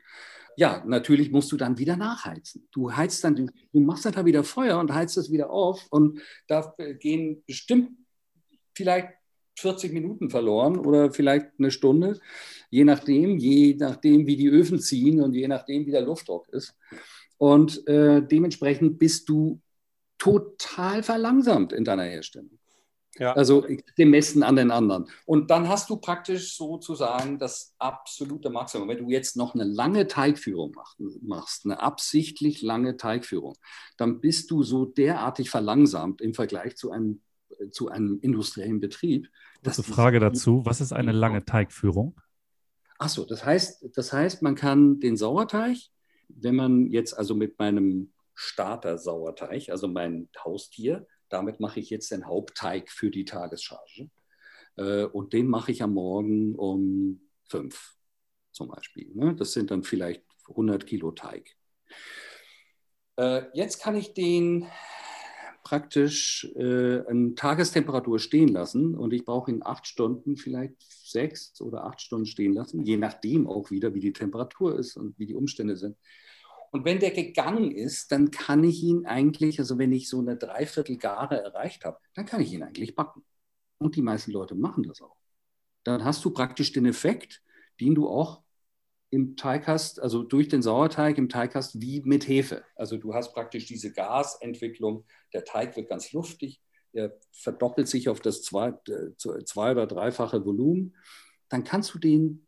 [0.56, 2.68] Ja, natürlich musst du dann wieder nachheizen.
[2.72, 6.22] Du heizt dann, du machst dann da wieder Feuer und heizt es wieder auf und
[6.48, 7.92] da gehen bestimmt
[8.74, 9.10] vielleicht
[9.60, 12.20] 40 Minuten verloren oder vielleicht eine Stunde,
[12.70, 16.76] je nachdem, je nachdem, wie die Öfen ziehen und je nachdem, wie der Luftdruck ist.
[17.38, 19.62] Und äh, dementsprechend bist du
[20.18, 22.60] total verlangsamt in deiner Herstellung.
[23.20, 23.34] Ja.
[23.34, 25.08] Also gemessen an den anderen.
[25.26, 28.88] Und dann hast du praktisch sozusagen das absolute Maximum.
[28.88, 30.76] Wenn du jetzt noch eine lange Teigführung
[31.22, 33.56] machst, eine absichtlich lange Teigführung,
[33.98, 37.22] dann bist du so derartig verlangsamt im Vergleich zu einem,
[37.72, 39.30] zu einem industriellen Betrieb.
[39.64, 40.66] Eine Frage dazu.
[40.66, 42.20] Was ist eine lange Teigführung?
[43.00, 45.78] Achso, das heißt, das heißt, man kann den Sauerteig,
[46.30, 52.26] wenn man jetzt also mit meinem Starter-Sauerteig, also mein Haustier, damit mache ich jetzt den
[52.26, 54.10] Hauptteig für die Tagescharge.
[54.78, 57.96] Äh, und den mache ich am Morgen um fünf
[58.52, 59.12] zum Beispiel.
[59.14, 59.36] Ne?
[59.36, 61.56] Das sind dann vielleicht 100 Kilo Teig.
[63.18, 64.68] Äh, jetzt kann ich den
[65.64, 71.84] praktisch äh, an Tagestemperatur stehen lassen und ich brauche ihn acht Stunden, vielleicht sechs oder
[71.84, 75.36] acht Stunden stehen lassen, je nachdem auch wieder, wie die Temperatur ist und wie die
[75.36, 75.98] Umstände sind.
[76.72, 80.38] Und wenn der gegangen ist, dann kann ich ihn eigentlich, also wenn ich so eine
[80.38, 83.24] Dreiviertelgare erreicht habe, dann kann ich ihn eigentlich backen.
[83.78, 85.16] Und die meisten Leute machen das auch.
[85.84, 87.42] Dann hast du praktisch den Effekt,
[87.80, 88.44] den du auch
[89.10, 92.64] im Teig hast, also durch den Sauerteig im Teig hast, wie mit Hefe.
[92.76, 98.20] Also du hast praktisch diese Gasentwicklung, der Teig wird ganz luftig, er verdoppelt sich auf
[98.20, 100.96] das zwei, äh, zwei oder dreifache Volumen.
[101.48, 102.48] Dann kannst du den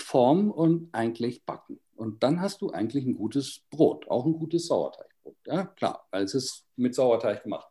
[0.00, 1.80] formen und eigentlich backen.
[1.98, 5.36] Und dann hast du eigentlich ein gutes Brot, auch ein gutes Sauerteigbrot.
[5.46, 7.68] Ja, klar, weil es ist mit Sauerteig gemacht.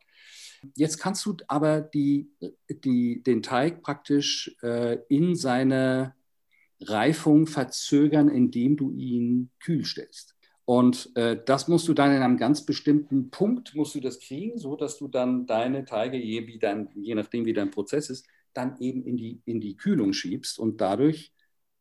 [0.76, 2.32] Jetzt kannst du aber die,
[2.70, 6.16] die, den Teig praktisch äh, in seiner
[6.82, 10.36] Reifung verzögern, indem du ihn kühl stellst.
[10.66, 14.58] Und äh, das musst du dann in einem ganz bestimmten Punkt musst du das kriegen,
[14.58, 18.28] so dass du dann deine Teige, je, wie dein, je nachdem wie dein Prozess ist,
[18.54, 21.32] dann eben in die, in die Kühlung schiebst und dadurch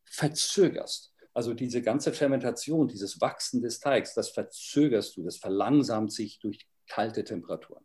[0.04, 1.12] verzögerst.
[1.36, 6.66] Also diese ganze Fermentation, dieses Wachsen des Teigs, das verzögerst du, das verlangsamt sich durch
[6.88, 7.84] kalte Temperaturen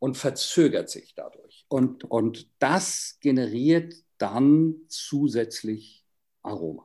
[0.00, 1.64] und verzögert sich dadurch.
[1.68, 6.04] Und, und das generiert dann zusätzlich
[6.42, 6.84] Aroma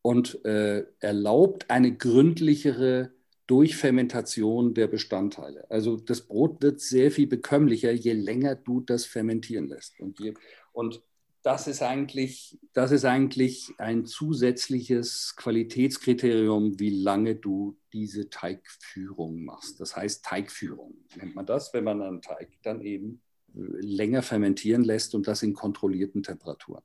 [0.00, 3.12] und äh, erlaubt eine gründlichere
[3.46, 5.70] Durchfermentation der Bestandteile.
[5.70, 10.00] Also das Brot wird sehr viel bekömmlicher, je länger du das fermentieren lässt.
[10.00, 10.32] Und, je,
[10.72, 11.02] und
[11.44, 19.78] das ist eigentlich, das ist eigentlich ein zusätzliches Qualitätskriterium, wie lange du diese Teigführung machst.
[19.78, 23.20] Das heißt Teigführung nennt man das, wenn man einen Teig dann eben
[23.54, 26.82] äh, länger fermentieren lässt und das in kontrollierten Temperaturen,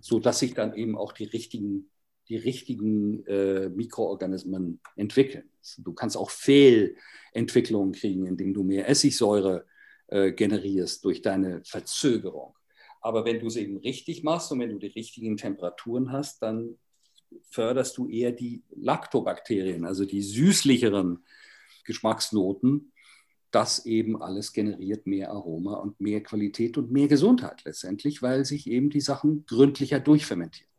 [0.00, 1.88] so dass sich dann eben auch die richtigen
[2.28, 5.50] die richtigen äh, Mikroorganismen entwickeln.
[5.78, 9.66] Du kannst auch Fehlentwicklungen kriegen, indem du mehr Essigsäure
[10.06, 12.54] äh, generierst durch deine Verzögerung.
[13.02, 16.78] Aber wenn du es eben richtig machst und wenn du die richtigen Temperaturen hast, dann
[17.50, 21.24] förderst du eher die Lactobakterien, also die süßlicheren
[21.84, 22.92] Geschmacksnoten.
[23.50, 28.66] Das eben alles generiert mehr Aroma und mehr Qualität und mehr Gesundheit letztendlich, weil sich
[28.66, 30.70] eben die Sachen gründlicher durchfermentieren.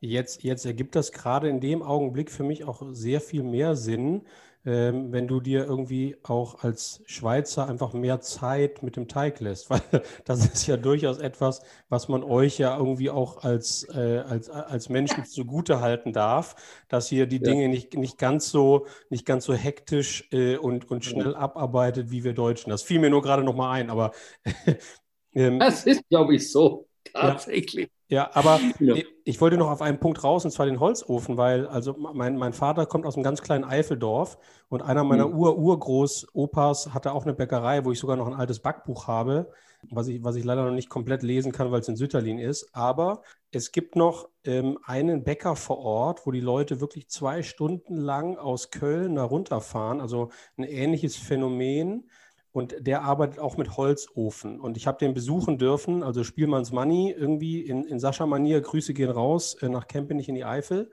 [0.00, 4.22] Jetzt, jetzt ergibt das gerade in dem Augenblick für mich auch sehr viel mehr Sinn,
[4.66, 9.70] ähm, wenn du dir irgendwie auch als Schweizer einfach mehr Zeit mit dem Teig lässt,
[9.70, 9.80] weil
[10.24, 14.88] das ist ja durchaus etwas, was man euch ja irgendwie auch als, äh, als, als
[14.88, 16.56] Menschen zugute halten darf,
[16.88, 21.04] dass hier die Dinge nicht, nicht, ganz so, nicht ganz so hektisch äh, und, und
[21.04, 22.70] schnell abarbeitet wie wir Deutschen.
[22.70, 24.12] Das fiel mir nur gerade noch mal ein, aber
[25.32, 27.86] ähm, das ist, glaube ich, so tatsächlich.
[27.86, 28.00] Ja.
[28.10, 28.96] Ja, aber ja.
[29.24, 32.52] Ich, wollte noch auf einen Punkt raus, und zwar den Holzofen, weil also mein, mein
[32.52, 34.36] Vater kommt aus einem ganz kleinen Eifeldorf
[34.68, 35.38] und einer meiner mhm.
[35.38, 39.52] Ur-Urgroßopas hatte auch eine Bäckerei, wo ich sogar noch ein altes Backbuch habe,
[39.90, 42.74] was ich, was ich leider noch nicht komplett lesen kann, weil es in Sütterlin ist.
[42.74, 47.94] Aber es gibt noch ähm, einen Bäcker vor Ort, wo die Leute wirklich zwei Stunden
[47.96, 50.00] lang aus Köln da runterfahren.
[50.00, 52.10] Also ein ähnliches Phänomen
[52.52, 54.60] und der arbeitet auch mit Holzofen.
[54.60, 59.10] Und ich habe den besuchen dürfen, also Spielmanns Money, irgendwie in, in Sascha-Manier, Grüße gehen
[59.10, 60.90] raus äh, nach Kempenich in die Eifel.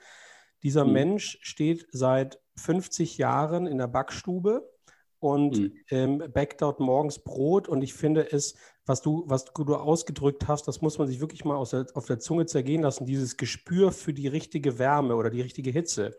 [0.63, 0.93] Dieser mhm.
[0.93, 4.69] Mensch steht seit 50 Jahren in der Backstube
[5.19, 5.73] und mhm.
[5.89, 7.67] ähm, backt dort morgens Brot.
[7.67, 11.43] Und ich finde es, was du, was du ausgedrückt hast, das muss man sich wirklich
[11.43, 15.41] mal der, auf der Zunge zergehen lassen, dieses Gespür für die richtige Wärme oder die
[15.41, 16.17] richtige Hitze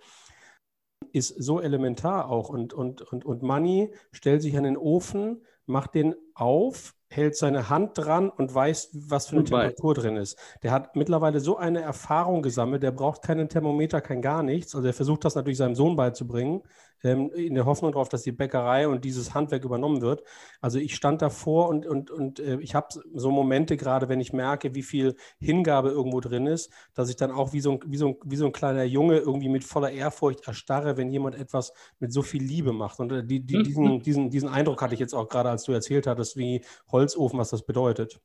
[1.12, 2.48] ist so elementar auch.
[2.48, 7.70] Und, und, und, und Money stellt sich an den Ofen, macht den auf, hält seine
[7.70, 10.38] Hand dran und weiß, was für eine und Temperatur drin ist.
[10.62, 14.74] Der hat mittlerweile so eine Erfahrung gesammelt, der braucht keinen Thermometer, kein gar nichts.
[14.74, 16.62] Also er versucht das natürlich seinem Sohn beizubringen
[17.02, 20.22] ähm, in der Hoffnung darauf, dass die Bäckerei und dieses Handwerk übernommen wird.
[20.60, 24.32] Also ich stand davor und, und, und äh, ich habe so Momente gerade, wenn ich
[24.32, 27.96] merke, wie viel Hingabe irgendwo drin ist, dass ich dann auch wie so, ein, wie,
[27.96, 31.72] so ein, wie so ein kleiner Junge irgendwie mit voller Ehrfurcht erstarre, wenn jemand etwas
[31.98, 33.00] mit so viel Liebe macht.
[33.00, 34.02] Und äh, die, die, diesen, mhm.
[34.02, 37.50] diesen, diesen Eindruck hatte ich jetzt auch gerade, als du erzählt hattest, wie Holzofen, was
[37.50, 38.20] das bedeutet.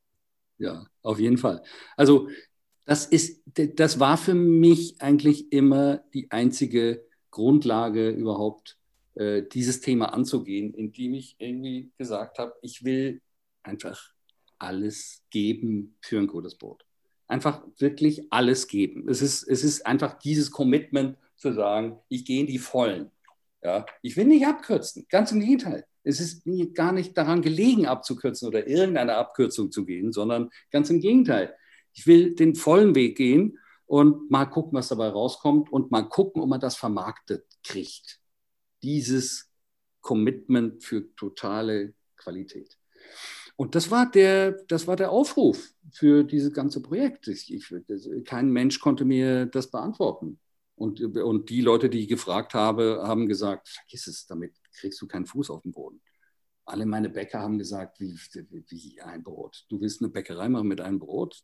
[0.58, 1.62] Ja, auf jeden Fall.
[1.98, 2.30] Also
[2.86, 8.78] das ist, das war für mich eigentlich immer die einzige Grundlage überhaupt,
[9.16, 13.22] äh, dieses Thema anzugehen, indem ich irgendwie gesagt habe, ich will
[13.64, 14.12] einfach
[14.60, 16.86] alles geben für ein gutes Brot.
[17.28, 19.10] Einfach wirklich alles geben.
[19.10, 23.10] Es ist, es ist einfach dieses Commitment zu sagen, ich gehe in die Vollen.
[23.64, 25.86] Ja, ich will nicht abkürzen, ganz im Gegenteil.
[26.04, 30.90] Es ist mir gar nicht daran gelegen, abzukürzen oder irgendeine Abkürzung zu gehen, sondern ganz
[30.90, 31.56] im Gegenteil.
[31.94, 33.58] Ich will den vollen Weg gehen
[33.94, 38.20] und mal gucken, was dabei rauskommt und mal gucken, ob man das vermarktet kriegt.
[38.82, 39.52] Dieses
[40.02, 42.76] Commitment für totale Qualität.
[43.56, 47.28] Und das war der, das war der Aufruf für dieses ganze Projekt.
[47.28, 47.72] Ich, ich,
[48.26, 50.40] kein Mensch konnte mir das beantworten.
[50.74, 55.08] Und, und die Leute, die ich gefragt habe, haben gesagt, vergiss es, damit kriegst du
[55.08, 56.02] keinen Fuß auf den Boden.
[56.66, 58.18] Alle meine Bäcker haben gesagt, wie,
[58.50, 59.68] wie, wie ein Brot.
[59.70, 61.44] Du willst eine Bäckerei machen mit einem Brot?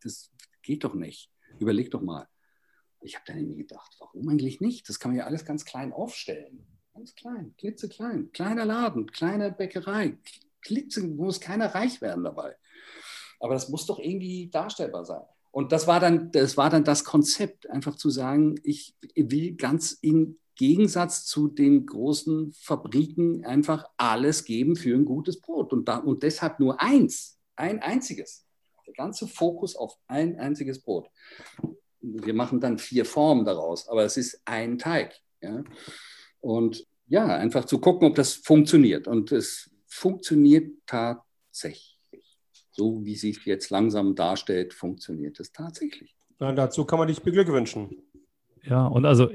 [0.00, 0.30] Das
[0.62, 1.32] geht doch nicht.
[1.58, 2.28] Überleg doch mal.
[3.00, 4.88] Ich habe dann irgendwie gedacht, warum eigentlich nicht?
[4.88, 6.66] Das kann man ja alles ganz klein aufstellen.
[6.94, 8.30] Ganz klein, klitzeklein.
[8.32, 10.18] Kleiner Laden, kleine Bäckerei.
[10.60, 12.56] Klitze, muss keiner reich werden dabei.
[13.40, 15.22] Aber das muss doch irgendwie darstellbar sein.
[15.50, 19.92] Und das war dann das, war dann das Konzept, einfach zu sagen, ich will ganz
[19.92, 25.72] im Gegensatz zu den großen Fabriken einfach alles geben für ein gutes Brot.
[25.72, 28.46] Und, da, und deshalb nur eins, ein einziges.
[28.86, 31.08] Der ganze Fokus auf ein einziges Brot.
[32.00, 35.14] Wir machen dann vier Formen daraus, aber es ist ein Teig.
[35.40, 35.62] Ja?
[36.40, 39.06] Und ja, einfach zu gucken, ob das funktioniert.
[39.06, 41.98] Und es funktioniert tatsächlich.
[42.70, 46.16] So wie sich jetzt langsam darstellt, funktioniert es tatsächlich.
[46.38, 48.02] Na, dazu kann man dich beglückwünschen.
[48.62, 49.28] Ja, und also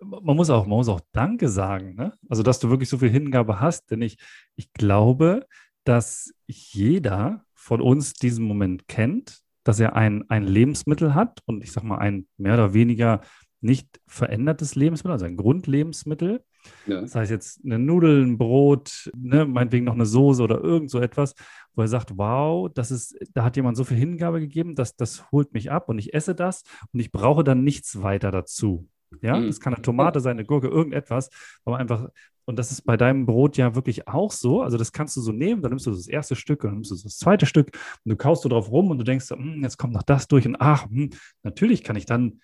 [0.00, 2.12] man muss auch, man muss auch Danke sagen, ne?
[2.28, 4.18] Also, dass du wirklich so viel Hingabe hast, denn ich,
[4.56, 5.46] ich glaube,
[5.84, 11.72] dass jeder von uns diesen Moment kennt, dass er ein, ein Lebensmittel hat und ich
[11.72, 13.22] sage mal ein mehr oder weniger
[13.62, 16.44] nicht verändertes Lebensmittel, also ein Grundlebensmittel.
[16.86, 17.00] Ja.
[17.00, 21.00] Das heißt jetzt eine Nudel, ein Brot, ne, meinetwegen noch eine Soße oder irgend so
[21.00, 21.34] etwas,
[21.74, 25.30] wo er sagt, wow, das ist, da hat jemand so viel Hingabe gegeben, dass das
[25.32, 28.90] holt mich ab und ich esse das und ich brauche dann nichts weiter dazu.
[29.22, 29.46] Ja, mhm.
[29.46, 31.30] das kann eine Tomate sein, eine Gurke, irgendetwas,
[31.64, 32.08] aber einfach
[32.46, 34.62] und das ist bei deinem Brot ja wirklich auch so.
[34.62, 36.90] Also das kannst du so nehmen, dann nimmst du das erste Stück und dann nimmst
[36.90, 37.68] du das zweite Stück
[38.04, 40.46] und du kaust so drauf rum und du denkst, hm, jetzt kommt noch das durch
[40.46, 41.10] und ach, hm,
[41.42, 42.40] natürlich kann ich dann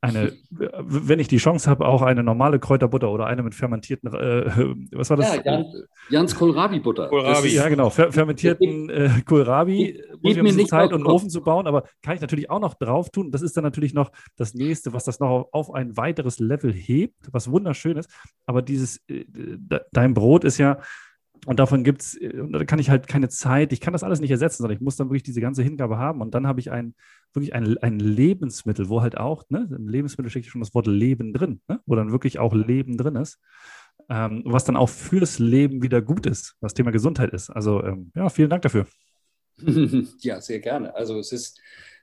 [0.00, 4.46] eine, wenn ich die Chance habe, auch eine normale Kräuterbutter oder eine mit fermentierten, äh,
[4.96, 5.36] was war das?
[5.36, 5.64] Ja, Jan,
[6.10, 7.08] Jans Kohlrabi-Butter.
[7.08, 7.48] Kohlrabi.
[7.48, 10.00] Ja, genau, fer fermentierten äh, Kohlrabi.
[10.22, 12.74] Ich ein bisschen Zeit und einen Ofen zu bauen, aber kann ich natürlich auch noch
[12.74, 13.30] drauf tun.
[13.30, 17.16] Das ist dann natürlich noch das nächste, was das noch auf ein weiteres Level hebt,
[17.32, 18.10] was wunderschön ist.
[18.46, 19.24] Aber dieses, äh,
[19.92, 20.78] dein Brot ist ja,
[21.46, 24.20] und davon gibt es, äh, da kann ich halt keine Zeit, ich kann das alles
[24.20, 26.20] nicht ersetzen, sondern ich muss dann wirklich diese ganze Hingabe haben.
[26.20, 26.94] Und dann habe ich ein,
[27.32, 31.32] wirklich ein, ein Lebensmittel, wo halt auch, ne, im Lebensmittel steckt schon das Wort Leben
[31.32, 33.38] drin, ne, wo dann wirklich auch Leben drin ist,
[34.08, 37.48] ähm, was dann auch fürs Leben wieder gut ist, was Thema Gesundheit ist.
[37.48, 38.86] Also ähm, ja, vielen Dank dafür.
[40.20, 40.94] Ja, sehr gerne.
[40.94, 41.60] Also es ist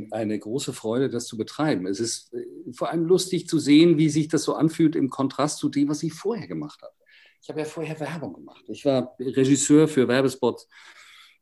[0.09, 1.85] eine große Freude, das zu betreiben.
[1.85, 5.59] Es ist äh, vor allem lustig zu sehen, wie sich das so anfühlt im Kontrast
[5.59, 6.93] zu dem, was ich vorher gemacht habe.
[7.43, 8.63] Ich habe ja vorher Werbung gemacht.
[8.69, 10.69] Ich war Regisseur für Werbespots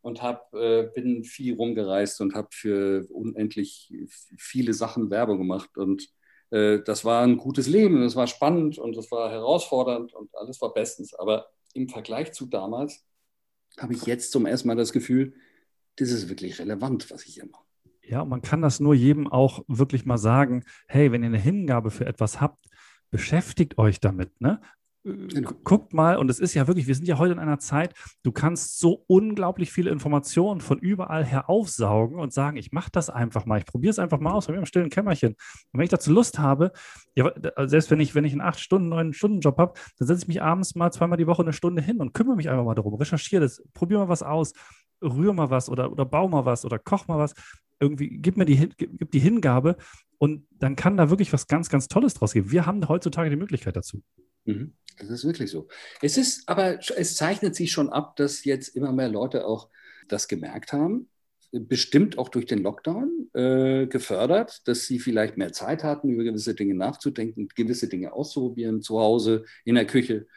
[0.02, 3.94] und hab, äh, bin viel rumgereist und habe für unendlich
[4.36, 5.78] viele Sachen Werbung gemacht.
[5.78, 6.10] Und
[6.50, 10.60] äh, das war ein gutes Leben, es war spannend und es war herausfordernd und alles
[10.60, 11.14] war bestens.
[11.14, 13.06] Aber im Vergleich zu damals
[13.78, 15.36] habe ich jetzt zum ersten Mal das Gefühl,
[15.98, 17.64] das ist wirklich relevant, was ich hier mache.
[18.02, 21.92] Ja, man kann das nur jedem auch wirklich mal sagen, hey, wenn ihr eine Hingabe
[21.92, 22.66] für etwas habt,
[23.12, 24.42] beschäftigt euch damit.
[24.42, 24.62] Ne?
[25.04, 25.50] Genau.
[25.64, 28.32] Guckt mal, und es ist ja wirklich, wir sind ja heute in einer Zeit, du
[28.32, 33.48] kannst so unglaublich viele Informationen von überall her aufsaugen und sagen, ich mache das einfach
[33.48, 35.32] mal, ich probiere es einfach mal aus, bei mir im stillen Kämmerchen.
[35.32, 36.72] Und wenn ich dazu Lust habe,
[37.16, 37.32] ja,
[37.68, 40.92] selbst wenn ich, wenn ich einen 8-Stunden, 9-Stunden-Job habe, dann setze ich mich abends mal
[40.92, 44.02] zweimal die Woche eine Stunde hin und kümmere mich einfach mal darum, recherchiere das, probiere
[44.02, 44.54] mal was aus,
[45.02, 47.34] rühre mal was oder, oder bau mal was oder koch mal was.
[47.80, 49.78] Irgendwie, gib mir die, gib die Hingabe
[50.20, 52.52] und dann kann da wirklich was ganz, ganz Tolles draus geben.
[52.52, 54.04] Wir haben heutzutage die Möglichkeit dazu.
[54.46, 54.74] Mhm.
[55.00, 55.68] Das ist wirklich so.
[56.02, 59.70] Es ist aber, es zeichnet sich schon ab, dass jetzt immer mehr Leute auch
[60.08, 61.10] das gemerkt haben,
[61.52, 66.56] bestimmt auch durch den Lockdown äh, gefördert, dass sie vielleicht mehr Zeit hatten, über gewisse
[66.56, 70.28] Dinge nachzudenken, gewisse Dinge auszuprobieren, zu Hause, in der Küche,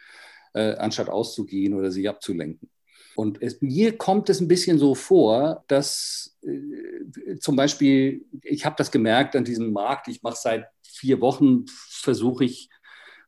[0.55, 2.69] äh, anstatt auszugehen oder sich abzulenken.
[3.17, 8.75] Und es, mir kommt es ein bisschen so vor, dass äh, zum Beispiel, ich habe
[8.77, 12.71] das gemerkt an diesem Markt, ich mache seit vier Wochen, versuche ich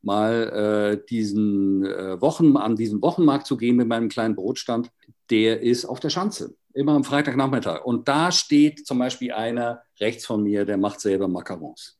[0.06, 4.90] mal äh, diesen äh, Wochen, an diesen Wochenmarkt zu gehen mit meinem kleinen Brotstand,
[5.30, 7.84] der ist auf der Schanze, immer am Freitagnachmittag.
[7.84, 11.98] Und da steht zum Beispiel einer rechts von mir, der macht selber Macarons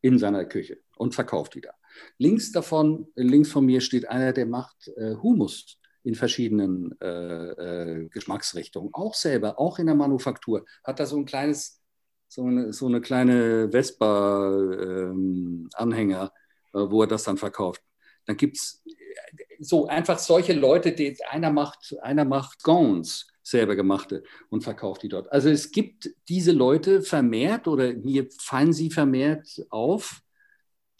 [0.00, 1.74] in seiner Küche und verkauft die da.
[2.18, 8.08] Links davon, links von mir steht einer, der macht äh, Humus in verschiedenen äh, äh,
[8.08, 11.82] Geschmacksrichtungen, auch selber, auch in der Manufaktur, hat da so ein kleines,
[12.28, 16.30] so eine, so eine kleine Vespa-Anhänger, ähm, äh,
[16.72, 17.82] wo er das dann verkauft.
[18.26, 18.82] Dann gibt es
[19.60, 25.08] so einfach solche Leute, die einer macht, einer macht Gowns, selber gemachte und verkauft die
[25.08, 25.30] dort.
[25.32, 30.20] Also es gibt diese Leute vermehrt oder mir fallen sie vermehrt auf,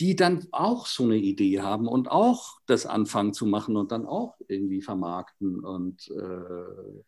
[0.00, 4.06] die dann auch so eine Idee haben und auch das anfangen zu machen und dann
[4.06, 7.02] auch irgendwie vermarkten und äh,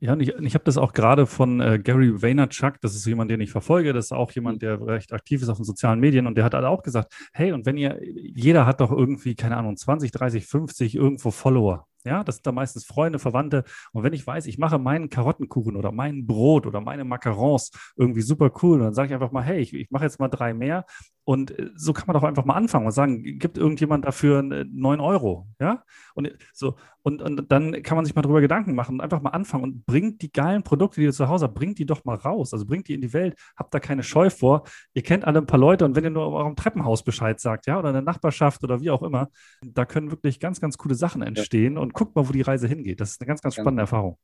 [0.00, 3.30] ja, und ich, ich habe das auch gerade von äh, Gary Vaynerchuk, das ist jemand,
[3.30, 6.26] den ich verfolge, das ist auch jemand, der recht aktiv ist auf den sozialen Medien
[6.26, 9.56] und der hat halt auch gesagt, hey, und wenn ihr, jeder hat doch irgendwie, keine
[9.56, 11.86] Ahnung, 20, 30, 50 irgendwo Follower.
[12.04, 13.64] Ja, das sind da meistens Freunde, Verwandte.
[13.92, 18.22] Und wenn ich weiß, ich mache meinen Karottenkuchen oder mein Brot oder meine Macarons irgendwie
[18.22, 20.86] super cool, dann sage ich einfach mal, hey, ich, ich mache jetzt mal drei mehr.
[21.28, 24.98] Und äh, so kann man doch einfach mal anfangen und sagen, gibt irgendjemand dafür 9
[24.98, 25.46] Euro?
[25.60, 29.20] Ja, und so, und, und dann kann man sich mal darüber Gedanken machen und einfach
[29.20, 32.06] mal anfangen und bringt die geilen Produkte, die ihr zu Hause habt, bringt die doch
[32.06, 32.54] mal raus.
[32.54, 34.62] Also bringt die in die Welt, habt da keine Scheu vor.
[34.94, 37.78] Ihr kennt alle ein paar Leute und wenn ihr nur eurem Treppenhaus Bescheid sagt, ja,
[37.78, 39.28] oder in der Nachbarschaft oder wie auch immer,
[39.62, 41.74] da können wirklich ganz, ganz coole Sachen entstehen.
[41.74, 41.80] Ja.
[41.80, 43.02] Und guckt mal, wo die Reise hingeht.
[43.02, 44.16] Das ist eine ganz, ganz spannende ganz, Erfahrung.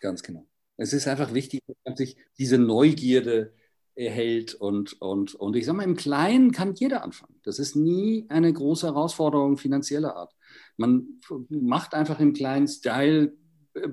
[0.00, 0.44] Ganz genau.
[0.76, 3.52] Es ist einfach wichtig, dass man sich diese Neugierde
[3.98, 7.40] erhält und, und, und ich sage mal, im Kleinen kann jeder anfangen.
[7.42, 10.34] Das ist nie eine große Herausforderung finanzieller Art.
[10.76, 13.32] Man macht einfach im kleinen Style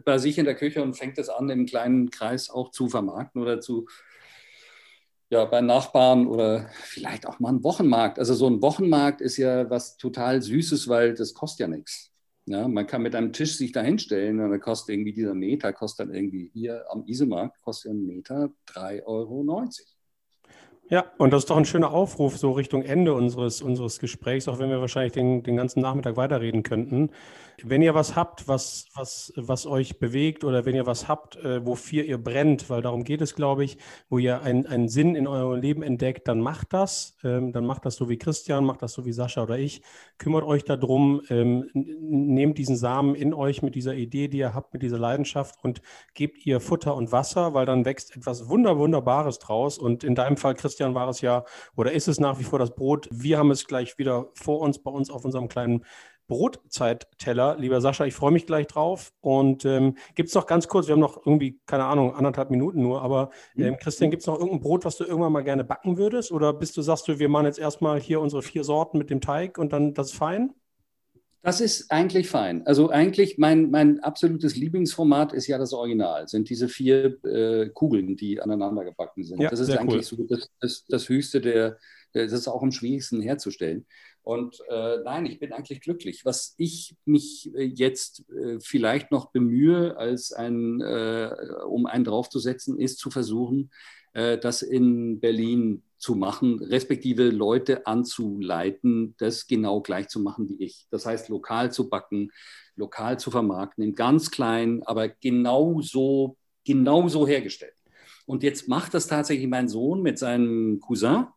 [0.05, 3.41] bei sich in der Küche und fängt es an, im kleinen Kreis auch zu vermarkten
[3.41, 3.87] oder zu,
[5.29, 8.19] ja, bei Nachbarn oder vielleicht auch mal einen Wochenmarkt.
[8.19, 12.11] Also so ein Wochenmarkt ist ja was total Süßes, weil das kostet ja nichts.
[12.47, 15.73] Ja, man kann mit einem Tisch sich da hinstellen und dann kostet irgendwie dieser Meter,
[15.73, 19.43] kostet dann irgendwie hier am Isemarkt, kostet ein Meter 3,90 Euro.
[20.87, 24.59] Ja, und das ist doch ein schöner Aufruf so Richtung Ende unseres, unseres Gesprächs, auch
[24.59, 27.09] wenn wir wahrscheinlich den, den ganzen Nachmittag weiterreden könnten.
[27.63, 31.65] Wenn ihr was habt, was, was, was euch bewegt oder wenn ihr was habt, äh,
[31.65, 33.77] wofür ihr brennt, weil darum geht es, glaube ich,
[34.09, 37.15] wo ihr einen, einen Sinn in eurem Leben entdeckt, dann macht das.
[37.23, 39.81] Ähm, dann macht das so wie Christian, macht das so wie Sascha oder ich.
[40.17, 44.73] Kümmert euch darum, ähm, nehmt diesen Samen in euch mit dieser Idee, die ihr habt,
[44.73, 45.81] mit dieser Leidenschaft und
[46.13, 49.77] gebt ihr Futter und Wasser, weil dann wächst etwas Wunder, Wunderbares draus.
[49.77, 51.45] Und in deinem Fall, Christian, Christian war es ja
[51.77, 53.07] oder ist es nach wie vor das Brot.
[53.09, 55.85] Wir haben es gleich wieder vor uns, bei uns auf unserem kleinen
[56.27, 57.55] Brotzeitteller.
[57.57, 59.13] Lieber Sascha, ich freue mich gleich drauf.
[59.21, 62.81] Und ähm, gibt es noch ganz kurz, wir haben noch irgendwie, keine Ahnung, anderthalb Minuten
[62.81, 63.63] nur, aber mhm.
[63.63, 66.33] ähm, Christian, gibt es noch irgendein Brot, was du irgendwann mal gerne backen würdest?
[66.33, 69.21] Oder bist du, sagst du, wir machen jetzt erstmal hier unsere vier Sorten mit dem
[69.21, 70.53] Teig und dann das ist fein?
[71.45, 72.65] Das ist eigentlich fein.
[72.65, 78.15] Also eigentlich mein, mein absolutes Lieblingsformat ist ja das Original, sind diese vier äh, Kugeln,
[78.15, 79.39] die aneinander gebacken sind.
[79.39, 80.17] Ja, das ist eigentlich cool.
[80.17, 81.77] so das, das, das Höchste der,
[82.13, 83.85] das ist auch am schwierigsten herzustellen.
[84.23, 86.25] Und äh, nein, ich bin eigentlich glücklich.
[86.25, 91.29] Was ich mich äh, jetzt äh, vielleicht noch bemühe, als ein, äh,
[91.67, 93.69] um einen draufzusetzen, ist zu versuchen,
[94.15, 100.87] das in Berlin zu machen, respektive Leute anzuleiten, das genau gleich zu machen wie ich.
[100.89, 102.31] Das heißt, lokal zu backen,
[102.75, 107.75] lokal zu vermarkten, in ganz klein, aber genauso, genauso hergestellt.
[108.25, 111.27] Und jetzt macht das tatsächlich mein Sohn mit seinem Cousin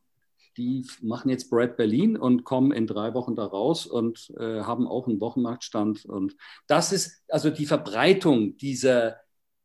[0.59, 4.87] die machen jetzt Bread Berlin und kommen in drei Wochen da raus und äh, haben
[4.89, 6.05] auch einen Wochenmarktstand.
[6.05, 9.16] Und das ist also die Verbreitung dieser,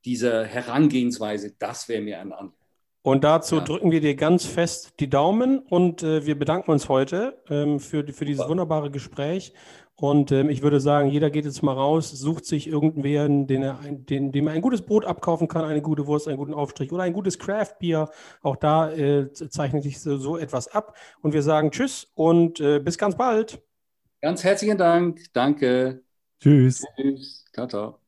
[0.05, 2.62] dieser Herangehensweise, das wäre mir ein Anliegen.
[3.03, 3.63] Und dazu ja.
[3.63, 8.07] drücken wir dir ganz fest die Daumen und äh, wir bedanken uns heute ähm, für,
[8.07, 9.53] für dieses wunderbare Gespräch
[9.95, 13.79] und ähm, ich würde sagen, jeder geht jetzt mal raus, sucht sich irgendwen, den er,
[13.83, 17.03] den, dem er ein gutes Brot abkaufen kann, eine gute Wurst, einen guten Aufstrich oder
[17.03, 18.09] ein gutes Craft-Bier.
[18.41, 20.97] Auch da äh, zeichnet sich so, so, etwas ab.
[21.21, 23.61] Und wir sagen Tschüss und äh, bis ganz bald.
[24.21, 25.21] Ganz herzlichen Dank.
[25.33, 26.01] Danke.
[26.39, 26.83] Tschüss.
[26.97, 27.45] Tschüss.
[27.53, 28.02] Ciao, ciao.